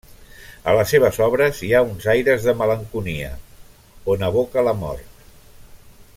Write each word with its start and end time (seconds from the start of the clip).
A 0.69 0.73
les 0.77 0.93
seves 0.93 1.19
obres 1.25 1.59
hi 1.67 1.69
ha 1.75 1.83
uns 1.89 2.07
aires 2.15 2.47
de 2.49 2.57
malenconia, 2.63 3.29
on 4.15 4.27
evoca 4.31 4.65
la 4.71 4.75
mort. 4.85 5.25